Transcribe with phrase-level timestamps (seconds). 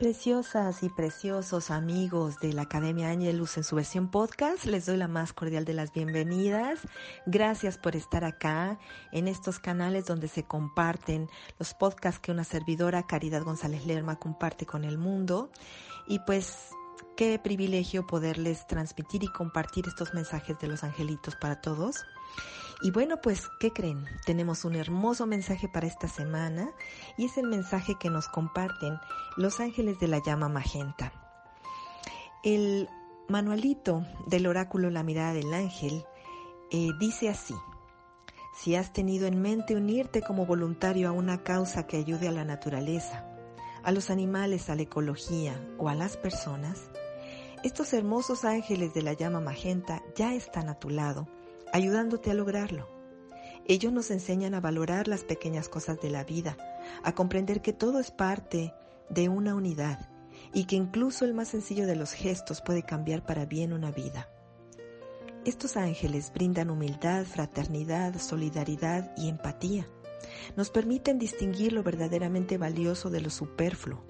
[0.00, 5.08] Preciosas y preciosos amigos de la Academia Angelus en su versión podcast, les doy la
[5.08, 6.78] más cordial de las bienvenidas.
[7.26, 8.78] Gracias por estar acá
[9.12, 14.64] en estos canales donde se comparten los podcasts que una servidora, Caridad González Lerma, comparte
[14.64, 15.50] con el mundo.
[16.08, 16.70] Y pues
[17.20, 22.06] qué privilegio poderles transmitir y compartir estos mensajes de los angelitos para todos.
[22.80, 24.06] Y bueno, pues, ¿qué creen?
[24.24, 26.70] Tenemos un hermoso mensaje para esta semana
[27.18, 28.98] y es el mensaje que nos comparten
[29.36, 31.12] los ángeles de la llama magenta.
[32.42, 32.88] El
[33.28, 36.06] manualito del oráculo La mirada del ángel
[36.70, 37.54] eh, dice así,
[38.54, 42.46] si has tenido en mente unirte como voluntario a una causa que ayude a la
[42.46, 43.26] naturaleza,
[43.82, 46.88] a los animales, a la ecología o a las personas,
[47.62, 51.28] estos hermosos ángeles de la llama magenta ya están a tu lado
[51.74, 52.88] ayudándote a lograrlo.
[53.66, 56.56] Ellos nos enseñan a valorar las pequeñas cosas de la vida,
[57.04, 58.74] a comprender que todo es parte
[59.10, 60.08] de una unidad
[60.54, 64.28] y que incluso el más sencillo de los gestos puede cambiar para bien una vida.
[65.44, 69.86] Estos ángeles brindan humildad, fraternidad, solidaridad y empatía.
[70.56, 74.09] Nos permiten distinguir lo verdaderamente valioso de lo superfluo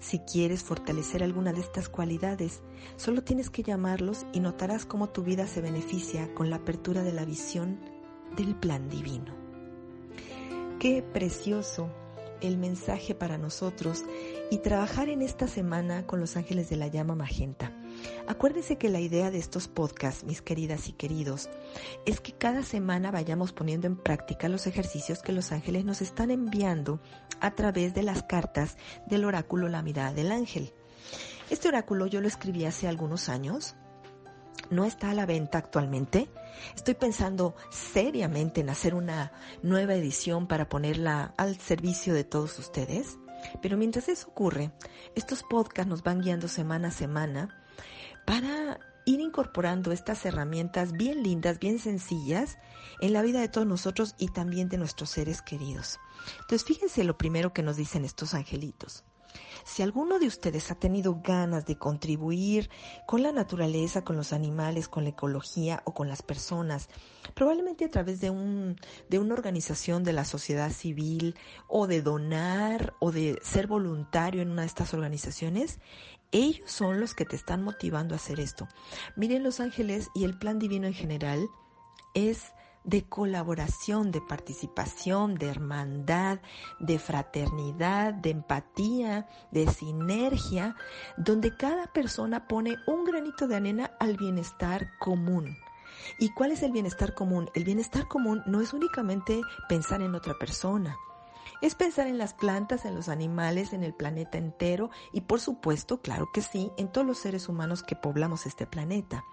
[0.00, 2.62] si quieres fortalecer alguna de estas cualidades,
[2.96, 7.12] solo tienes que llamarlos y notarás cómo tu vida se beneficia con la apertura de
[7.12, 7.78] la visión
[8.36, 9.34] del plan divino.
[10.78, 11.90] Qué precioso
[12.40, 14.04] el mensaje para nosotros
[14.50, 17.72] y trabajar en esta semana con los ángeles de la llama magenta.
[18.26, 21.48] Acuérdense que la idea de estos podcasts, mis queridas y queridos,
[22.04, 26.30] es que cada semana vayamos poniendo en práctica los ejercicios que los ángeles nos están
[26.30, 27.00] enviando
[27.40, 30.72] a través de las cartas del oráculo La mirada del ángel.
[31.50, 33.76] Este oráculo yo lo escribí hace algunos años,
[34.70, 36.28] no está a la venta actualmente.
[36.74, 43.18] Estoy pensando seriamente en hacer una nueva edición para ponerla al servicio de todos ustedes.
[43.62, 44.72] Pero mientras eso ocurre,
[45.14, 47.65] estos podcasts nos van guiando semana a semana
[48.24, 52.58] para ir incorporando estas herramientas bien lindas, bien sencillas
[53.00, 55.98] en la vida de todos nosotros y también de nuestros seres queridos.
[56.40, 59.04] Entonces fíjense lo primero que nos dicen estos angelitos.
[59.64, 62.70] Si alguno de ustedes ha tenido ganas de contribuir
[63.06, 66.88] con la naturaleza, con los animales, con la ecología o con las personas,
[67.34, 68.76] probablemente a través de, un,
[69.08, 71.36] de una organización de la sociedad civil
[71.68, 75.80] o de donar o de ser voluntario en una de estas organizaciones,
[76.32, 78.68] ellos son los que te están motivando a hacer esto.
[79.16, 81.48] Miren los ángeles y el plan divino en general
[82.14, 82.52] es
[82.86, 86.38] de colaboración, de participación, de hermandad,
[86.78, 90.76] de fraternidad, de empatía, de sinergia,
[91.16, 95.58] donde cada persona pone un granito de arena al bienestar común.
[96.18, 97.50] ¿Y cuál es el bienestar común?
[97.54, 100.96] El bienestar común no es únicamente pensar en otra persona,
[101.62, 106.00] es pensar en las plantas, en los animales, en el planeta entero y por supuesto,
[106.00, 109.24] claro que sí, en todos los seres humanos que poblamos este planeta.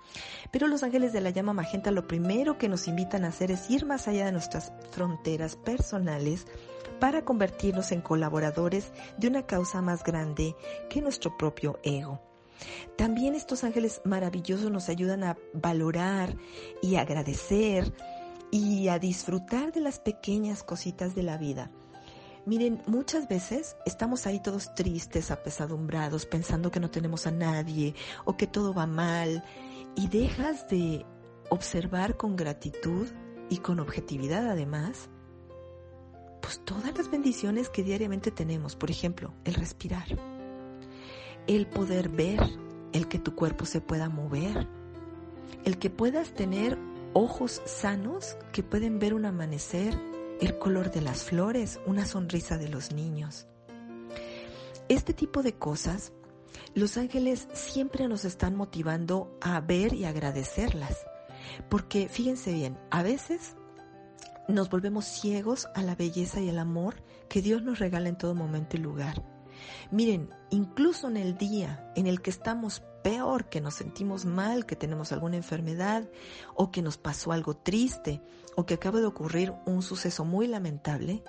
[0.51, 3.69] Pero los ángeles de la llama magenta lo primero que nos invitan a hacer es
[3.69, 6.47] ir más allá de nuestras fronteras personales
[7.00, 10.55] para convertirnos en colaboradores de una causa más grande
[10.90, 12.22] que nuestro propio ego.
[12.95, 16.35] También estos ángeles maravillosos nos ayudan a valorar
[16.81, 17.94] y agradecer
[18.51, 21.72] y a disfrutar de las pequeñas cositas de la vida.
[22.45, 27.95] Miren, muchas veces estamos ahí todos tristes, apesadumbrados, pensando que no tenemos a nadie
[28.25, 29.45] o que todo va mal
[29.95, 31.05] y dejas de
[31.49, 33.07] observar con gratitud
[33.49, 35.09] y con objetividad además,
[36.41, 40.07] pues todas las bendiciones que diariamente tenemos, por ejemplo, el respirar,
[41.47, 42.41] el poder ver,
[42.91, 44.67] el que tu cuerpo se pueda mover,
[45.63, 46.78] el que puedas tener
[47.13, 49.97] ojos sanos que pueden ver un amanecer
[50.43, 53.47] el color de las flores, una sonrisa de los niños.
[54.90, 56.11] Este tipo de cosas,
[56.75, 61.05] los ángeles siempre nos están motivando a ver y agradecerlas.
[61.69, 63.55] Porque fíjense bien, a veces
[64.49, 66.96] nos volvemos ciegos a la belleza y el amor
[67.29, 69.23] que Dios nos regala en todo momento y lugar.
[69.91, 74.75] Miren, incluso en el día en el que estamos peor, que nos sentimos mal, que
[74.75, 76.09] tenemos alguna enfermedad
[76.55, 78.21] o que nos pasó algo triste
[78.55, 81.23] o que acaba de ocurrir un suceso muy lamentable,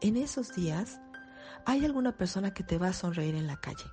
[0.00, 1.00] en esos días
[1.66, 3.84] hay alguna persona que te va a sonreír en la calle.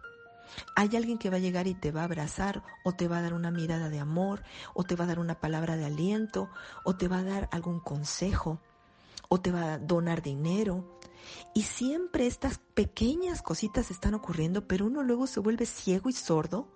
[0.75, 3.21] Hay alguien que va a llegar y te va a abrazar o te va a
[3.21, 4.43] dar una mirada de amor
[4.73, 6.49] o te va a dar una palabra de aliento
[6.83, 8.59] o te va a dar algún consejo
[9.29, 10.99] o te va a donar dinero.
[11.53, 16.67] Y siempre estas pequeñas cositas están ocurriendo, pero uno luego se vuelve ciego y sordo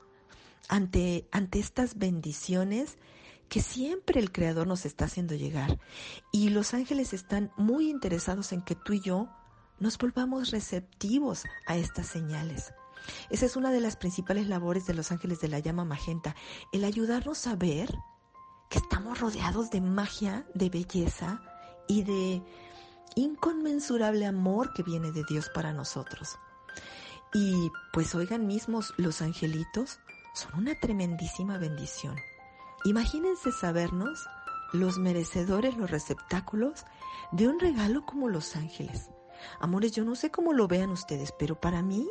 [0.68, 2.98] ante, ante estas bendiciones
[3.50, 5.80] que siempre el Creador nos está haciendo llegar.
[6.32, 9.28] Y los ángeles están muy interesados en que tú y yo
[9.80, 12.74] nos volvamos receptivos a estas señales.
[13.30, 16.36] Esa es una de las principales labores de los ángeles de la llama magenta,
[16.72, 17.90] el ayudarnos a ver
[18.70, 21.42] que estamos rodeados de magia, de belleza
[21.88, 22.44] y de
[23.16, 26.38] inconmensurable amor que viene de Dios para nosotros.
[27.34, 30.00] Y pues oigan mismos, los angelitos
[30.34, 32.16] son una tremendísima bendición.
[32.86, 34.28] Imagínense sabernos
[34.74, 36.86] los merecedores, los receptáculos
[37.32, 39.10] de un regalo como los ángeles.
[39.60, 42.08] Amores, yo no sé cómo lo vean ustedes, pero para mí,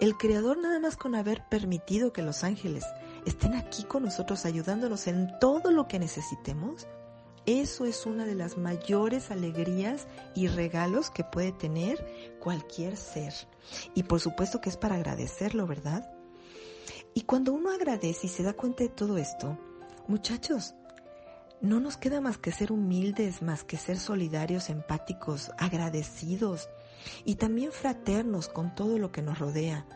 [0.00, 2.84] el Creador nada más con haber permitido que los ángeles
[3.26, 6.86] estén aquí con nosotros ayudándonos en todo lo que necesitemos,
[7.46, 13.32] eso es una de las mayores alegrías y regalos que puede tener cualquier ser.
[13.94, 16.12] Y por supuesto que es para agradecerlo, ¿verdad?
[17.14, 19.58] Y cuando uno agradece y se da cuenta de todo esto,
[20.06, 20.74] muchachos,
[21.60, 26.68] no nos queda más que ser humildes, más que ser solidarios, empáticos, agradecidos
[27.24, 29.86] y también fraternos con todo lo que nos rodea,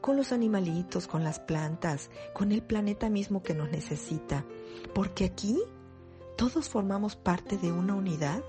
[0.00, 4.44] con los animalitos, con las plantas, con el planeta mismo que nos necesita,
[4.94, 5.58] porque aquí
[6.36, 8.42] todos formamos parte de una unidad,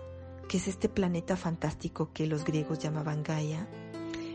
[0.48, 3.68] que es este planeta fantástico que los griegos llamaban Gaia,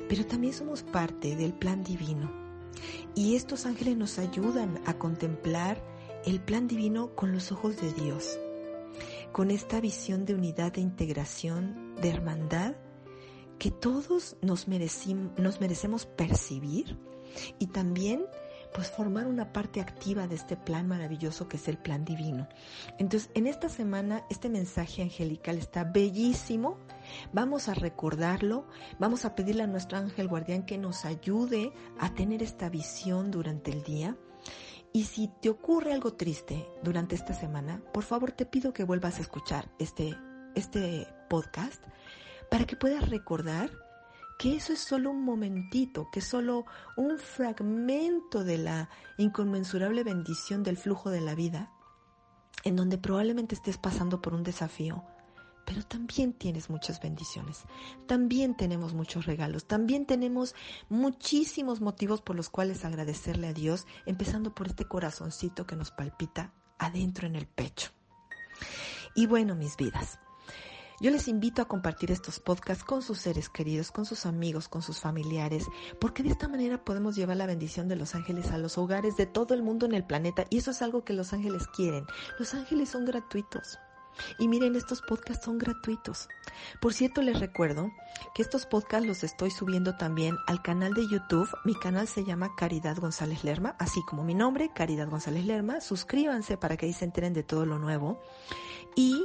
[0.08, 2.30] pero también somos parte del plan divino.
[3.14, 5.82] Y estos ángeles nos ayudan a contemplar
[6.24, 8.38] el plan divino con los ojos de Dios,
[9.32, 12.74] con esta visión de unidad, de integración, de hermandad,
[13.58, 16.98] que todos nos, merecemos percibir
[17.58, 18.24] y también
[18.72, 22.48] pues formar una parte activa de este plan maravilloso que es el plan divino.
[22.98, 26.78] Entonces, en esta semana este mensaje angelical está bellísimo.
[27.32, 28.66] Vamos a recordarlo,
[28.98, 33.70] vamos a pedirle a nuestro ángel guardián que nos ayude a tener esta visión durante
[33.70, 34.16] el día.
[34.92, 39.18] Y si te ocurre algo triste durante esta semana, por favor te pido que vuelvas
[39.18, 40.16] a escuchar este,
[40.54, 41.82] este podcast
[42.50, 43.70] para que puedas recordar
[44.40, 46.64] que eso es solo un momentito, que es solo
[46.96, 48.88] un fragmento de la
[49.18, 51.70] inconmensurable bendición del flujo de la vida,
[52.64, 55.04] en donde probablemente estés pasando por un desafío,
[55.66, 57.64] pero también tienes muchas bendiciones,
[58.06, 60.54] también tenemos muchos regalos, también tenemos
[60.88, 66.54] muchísimos motivos por los cuales agradecerle a Dios, empezando por este corazoncito que nos palpita
[66.78, 67.90] adentro en el pecho.
[69.14, 70.18] Y bueno, mis vidas,
[71.00, 74.82] yo les invito a compartir estos podcasts con sus seres queridos, con sus amigos, con
[74.82, 75.66] sus familiares,
[75.98, 79.26] porque de esta manera podemos llevar la bendición de los ángeles a los hogares de
[79.26, 82.04] todo el mundo en el planeta y eso es algo que los ángeles quieren.
[82.38, 83.78] Los ángeles son gratuitos.
[84.38, 86.28] Y miren, estos podcasts son gratuitos.
[86.80, 87.90] Por cierto, les recuerdo
[88.34, 91.48] que estos podcasts los estoy subiendo también al canal de YouTube.
[91.64, 95.80] Mi canal se llama Caridad González Lerma, así como mi nombre, Caridad González Lerma.
[95.80, 98.20] Suscríbanse para que ahí se enteren de todo lo nuevo.
[98.96, 99.24] Y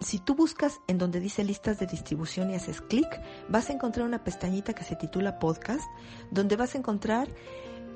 [0.00, 3.08] si tú buscas en donde dice listas de distribución y haces clic,
[3.48, 5.84] vas a encontrar una pestañita que se titula podcast,
[6.30, 7.28] donde vas a encontrar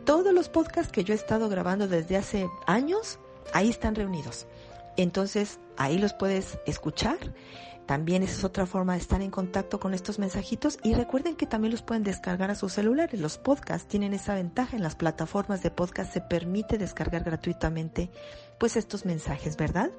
[0.05, 3.19] todos los podcasts que yo he estado grabando desde hace años,
[3.53, 4.47] ahí están reunidos.
[4.97, 7.19] Entonces, ahí los puedes escuchar.
[7.87, 11.47] También esa es otra forma de estar en contacto con estos mensajitos y recuerden que
[11.47, 13.21] también los pueden descargar a sus celulares.
[13.21, 18.11] Los podcasts tienen esa ventaja en las plataformas de podcast se permite descargar gratuitamente
[18.61, 19.91] pues estos mensajes, ¿verdad?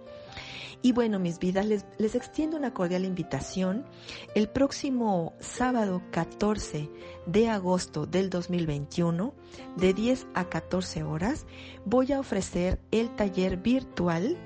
[0.84, 3.86] Y bueno, mis vidas, les, les extiendo una cordial invitación.
[4.34, 6.90] El próximo sábado 14
[7.26, 9.34] de agosto del 2021,
[9.76, 11.46] de 10 a 14 horas,
[11.86, 14.38] voy a ofrecer el taller virtual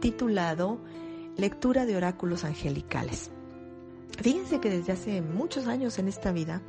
[0.00, 0.78] titulado
[1.36, 3.30] Lectura de Oráculos Angelicales.
[4.20, 6.62] Fíjense que desde hace muchos años en esta vida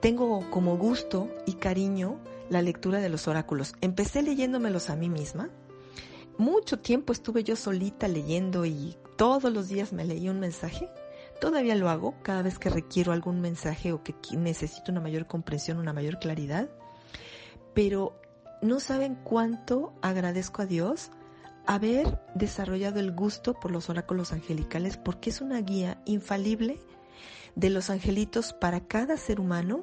[0.00, 2.18] tengo como gusto y cariño
[2.50, 3.74] la lectura de los oráculos.
[3.80, 5.50] Empecé leyéndomelos a mí misma,
[6.38, 10.88] mucho tiempo estuve yo solita leyendo y todos los días me leí un mensaje.
[11.40, 15.78] Todavía lo hago cada vez que requiero algún mensaje o que necesito una mayor comprensión,
[15.78, 16.68] una mayor claridad.
[17.74, 18.20] Pero
[18.62, 21.10] no saben cuánto agradezco a Dios
[21.66, 26.80] haber desarrollado el gusto por los oráculos angelicales porque es una guía infalible
[27.56, 29.82] de los angelitos para cada ser humano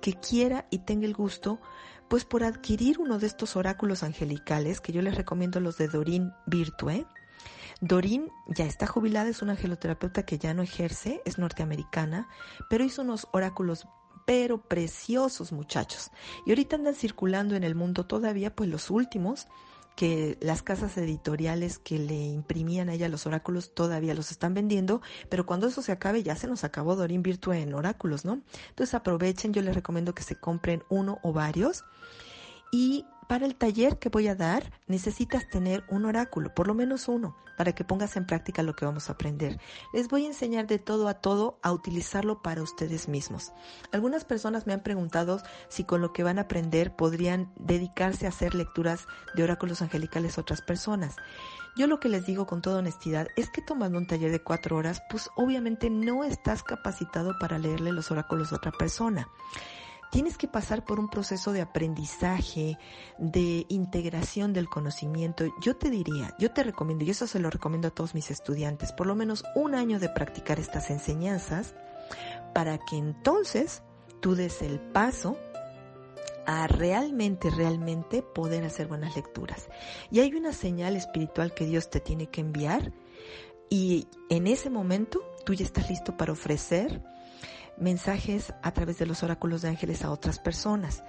[0.00, 1.58] que quiera y tenga el gusto
[2.08, 6.32] pues por adquirir uno de estos oráculos angelicales, que yo les recomiendo los de Dorin
[6.46, 7.06] Virtue.
[7.80, 12.28] Dorin ya está jubilada, es una angeloterapeuta que ya no ejerce, es norteamericana,
[12.70, 13.86] pero hizo unos oráculos
[14.26, 16.10] pero preciosos muchachos.
[16.46, 19.48] Y ahorita andan circulando en el mundo todavía pues los últimos
[19.96, 25.02] que las casas editoriales que le imprimían a ella los oráculos todavía los están vendiendo,
[25.28, 28.40] pero cuando eso se acabe ya se nos acabó Dorin Virtue en oráculos, ¿no?
[28.70, 31.84] Entonces aprovechen, yo les recomiendo que se compren uno o varios
[32.72, 37.08] y para el taller que voy a dar necesitas tener un oráculo, por lo menos
[37.08, 39.58] uno, para que pongas en práctica lo que vamos a aprender.
[39.92, 43.52] Les voy a enseñar de todo a todo a utilizarlo para ustedes mismos.
[43.92, 48.30] Algunas personas me han preguntado si con lo que van a aprender podrían dedicarse a
[48.30, 51.16] hacer lecturas de oráculos angelicales otras personas.
[51.76, 54.76] Yo lo que les digo con toda honestidad es que tomando un taller de cuatro
[54.76, 59.28] horas, pues obviamente no estás capacitado para leerle los oráculos a otra persona
[60.14, 62.78] tienes que pasar por un proceso de aprendizaje,
[63.18, 65.44] de integración del conocimiento.
[65.60, 68.92] Yo te diría, yo te recomiendo, y eso se lo recomiendo a todos mis estudiantes,
[68.92, 71.74] por lo menos un año de practicar estas enseñanzas
[72.54, 73.82] para que entonces
[74.20, 75.36] tú des el paso
[76.46, 79.68] a realmente, realmente poder hacer buenas lecturas.
[80.12, 82.92] Y hay una señal espiritual que Dios te tiene que enviar
[83.68, 87.02] y en ese momento tú ya estás listo para ofrecer
[87.78, 91.02] mensajes a través de los oráculos de ángeles a otras personas.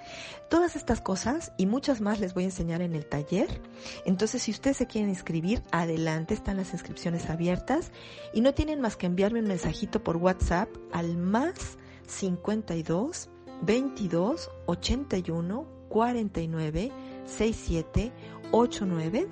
[0.50, 3.62] Todas estas cosas y muchas más les voy a enseñar en el taller.
[4.06, 7.92] Entonces, si ustedes se quieren inscribir, adelante, están las inscripciones abiertas
[8.34, 13.30] y no tienen más que enviarme un mensajito por WhatsApp al más 52
[13.62, 16.92] 22 81 49
[17.26, 18.12] 67
[18.52, 19.28] 89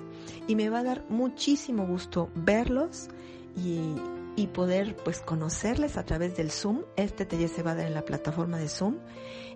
[0.46, 3.08] y me va a dar muchísimo gusto verlos
[3.56, 3.94] y
[4.36, 6.82] y poder pues conocerles a través del Zoom.
[6.96, 8.98] Este taller se va a dar en la plataforma de Zoom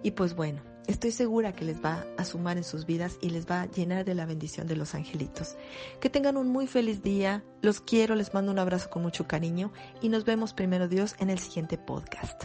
[0.02, 3.46] y pues bueno, estoy segura que les va a sumar en sus vidas y les
[3.46, 5.56] va a llenar de la bendición de los angelitos.
[6.00, 9.72] Que tengan un muy feliz día, los quiero, les mando un abrazo con mucho cariño
[10.00, 12.44] y nos vemos primero Dios en el siguiente podcast.